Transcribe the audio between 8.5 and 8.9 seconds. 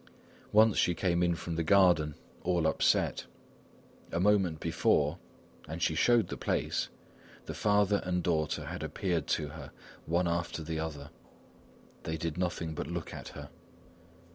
had